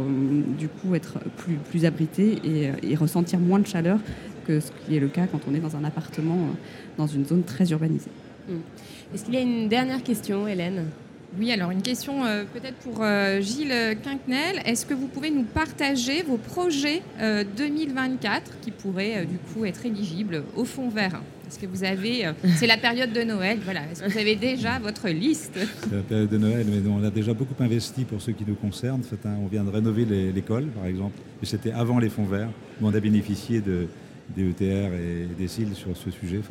[0.58, 2.42] du coup être plus, plus abrité
[2.84, 4.00] et, ressentir moins de chaleur
[4.46, 6.50] que ce qui est le cas quand on est dans un appartement
[6.98, 8.12] dans une zone très urbanisée.
[8.50, 8.54] Mmh.
[9.14, 10.88] Est-ce qu'il y a une dernière question, Hélène?
[11.38, 12.22] Oui, alors une question
[12.54, 13.04] peut-être pour
[13.42, 14.62] Gilles Quinquenel.
[14.66, 20.44] Est-ce que vous pouvez nous partager vos projets 2024 qui pourraient du coup être éligibles
[20.56, 21.22] au Fonds vert?
[21.54, 22.26] Est-ce que vous avez.
[22.26, 23.82] Euh, c'est la période de Noël, voilà.
[23.92, 25.60] Est-ce que vous avez déjà votre liste?
[25.84, 28.56] C'est la période de Noël, mais on a déjà beaucoup investi pour ceux qui nous
[28.56, 29.04] concernent.
[29.26, 32.50] on vient de rénover l'école, par exemple, et c'était avant les fonds verts,
[32.82, 33.88] où on a bénéficié de,
[34.36, 36.42] des ETR et des CIL sur ce sujet.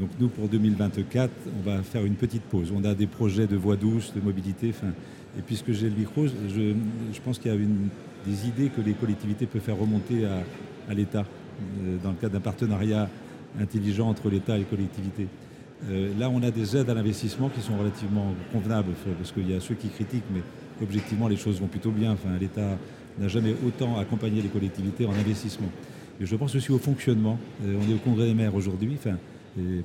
[0.00, 2.72] Donc nous, pour 2024, on va faire une petite pause.
[2.74, 4.68] On a des projets de voies douces, de mobilité.
[5.38, 9.46] et puisque j'ai le micro, je, pense qu'il y a des idées que les collectivités
[9.46, 10.26] peuvent faire remonter
[10.88, 11.24] à, l'État,
[12.02, 13.08] dans le cadre d'un partenariat
[13.60, 15.28] intelligent entre l'État et les collectivités.
[16.18, 19.60] là, on a des aides à l'investissement qui sont relativement convenables, parce qu'il y a
[19.60, 20.42] ceux qui critiquent, mais
[20.82, 22.16] objectivement, les choses vont plutôt bien.
[22.40, 22.78] L'État
[23.20, 25.68] n'a jamais autant accompagné les collectivités en investissement.
[26.20, 27.38] Et je pense aussi au fonctionnement.
[27.64, 28.96] on est au Congrès des maires aujourd'hui,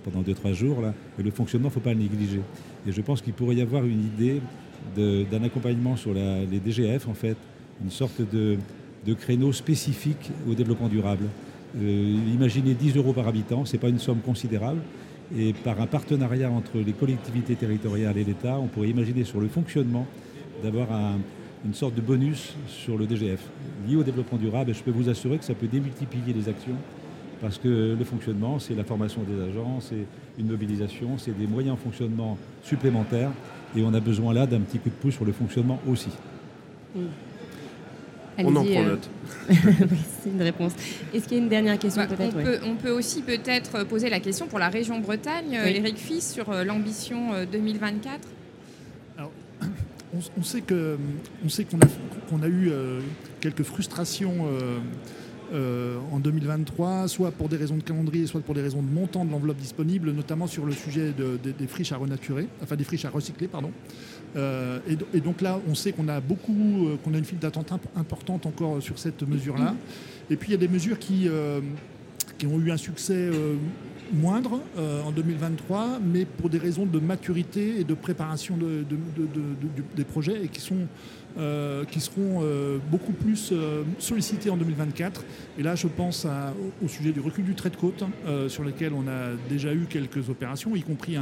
[0.03, 2.41] pendant 2-3 jours, là, et le fonctionnement, il ne faut pas le négliger.
[2.87, 4.41] Et je pense qu'il pourrait y avoir une idée
[4.95, 7.37] d'un accompagnement sur les DGF, en fait,
[7.83, 8.57] une sorte de,
[9.15, 11.25] créneau spécifique au développement durable.
[11.77, 14.81] Euh, imaginez 10 euros par habitant, ce n'est pas une somme considérable.
[15.37, 19.47] Et par un partenariat entre les collectivités territoriales et l'État, on pourrait imaginer sur le
[19.47, 20.07] fonctionnement
[20.63, 20.87] d'avoir
[21.65, 23.41] une sorte de bonus sur le DGF
[23.87, 24.71] lié au développement durable.
[24.71, 26.75] Et je peux vous assurer que ça peut démultiplier les actions
[27.41, 30.05] parce que le fonctionnement, c'est la formation des agents, c'est
[30.37, 33.31] une mobilisation, c'est des moyens en fonctionnement supplémentaires.
[33.75, 36.09] Et on a besoin là d'un petit coup de pouce sur le fonctionnement aussi.
[38.37, 39.09] On en prend euh, note.
[39.49, 40.73] c'est une réponse.
[41.13, 44.19] Est-ce qu'il y a une dernière question bah, peut-être on, peut, aussi peut-être poser la
[44.19, 48.17] question pour la région Bretagne, Eric Fils, sur euh, l'ambition 2024 euh,
[49.17, 49.31] Alors,
[50.37, 52.71] on, sait qu'on a, a, eu
[53.39, 54.79] quelques frustrations euh,
[55.53, 59.31] en 2023, soit pour des raisons de calendrier, soit pour des raisons de montant de
[59.31, 63.47] l'enveloppe disponible, notamment sur le sujet des friches à renaturer, enfin des friches à recycler,
[63.47, 63.71] pardon.
[64.35, 64.79] Euh,
[65.13, 68.45] et, donc là, on sait qu'on a beaucoup, euh, qu'on a une file d'attente importante
[68.45, 69.75] encore sur cette mesure-là.
[70.29, 71.27] Et puis il y a des mesures qui,
[72.39, 73.29] qui ont eu un succès
[74.13, 74.61] moindre
[75.05, 80.61] en 2023, mais pour des raisons de maturité et de préparation des projets et qui
[80.61, 80.87] sont
[81.37, 85.23] euh, qui seront euh, beaucoup plus euh, sollicités en 2024.
[85.59, 86.25] Et là, je pense
[86.83, 88.03] au, sujet du recul du trait de côte,
[88.47, 91.17] sur lequel on a déjà eu quelques opérations, y compris,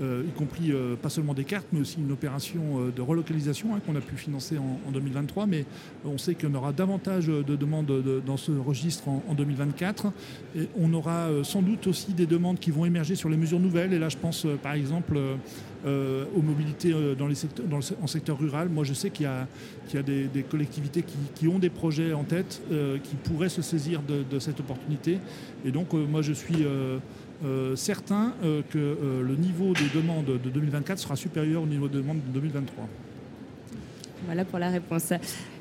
[0.00, 4.00] y compris pas seulement des cartes, mais aussi une opération de relocalisation hein, qu'on a
[4.00, 5.46] pu financer en, 2023.
[5.46, 5.66] Mais
[6.04, 10.06] on sait qu'on aura davantage de demandes dans ce registre en, 2024.
[10.78, 13.92] On aura sans doute aussi des demandes qui vont émerger sur les mesures nouvelles.
[13.92, 15.18] Et là, je pense par exemple
[15.86, 17.66] euh, aux mobilités euh, dans secteurs,
[18.00, 18.70] en secteur rural.
[18.70, 21.04] Moi, je sais qu'il y a, des, collectivités
[21.34, 25.18] qui, ont des projets en tête, euh, qui pourraient se saisir de, cette opportunité.
[25.62, 26.64] Et donc, moi, je suis
[27.74, 28.32] certain
[28.70, 32.88] que le niveau des demandes de 2024 sera supérieur au niveau des demandes de 2023.
[34.26, 35.12] Voilà pour la réponse.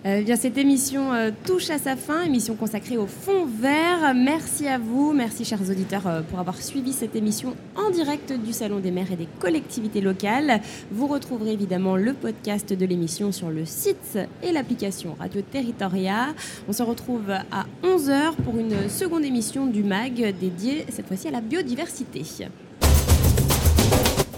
[0.06, 4.14] Euh, bien, cette émission euh, touche à sa fin, émission consacrée au fond vert.
[4.14, 8.54] Merci à vous, merci chers auditeurs euh, pour avoir suivi cette émission en direct du
[8.54, 10.62] Salon des maires et des collectivités locales.
[10.92, 16.34] Vous retrouverez évidemment le podcast de l'émission sur le site et l'application Radio Territoria.
[16.68, 21.32] On se retrouve à 11h pour une seconde émission du MAG dédiée cette fois-ci à
[21.32, 22.24] la biodiversité.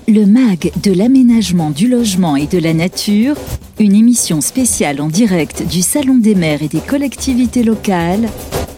[0.07, 3.35] Le MAG de l'aménagement du logement et de la nature,
[3.79, 8.29] une émission spéciale en direct du Salon des maires et des collectivités locales,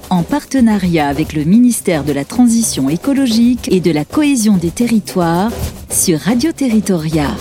[0.09, 5.51] en partenariat avec le ministère de la Transition écologique et de la cohésion des territoires
[5.89, 7.35] sur Radio Territoria.